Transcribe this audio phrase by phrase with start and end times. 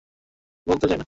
[0.67, 0.99] বলতেই চাই না।